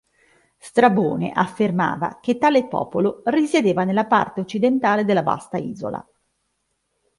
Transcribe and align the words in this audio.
Strabone 0.57 1.31
affermava 1.31 2.17
che 2.19 2.39
tale 2.39 2.65
popolo 2.65 3.21
risiedeva 3.25 3.83
nella 3.83 4.07
parte 4.07 4.39
occidentale 4.41 5.05
della 5.05 5.21
vasta 5.21 5.57
isola. 5.57 6.03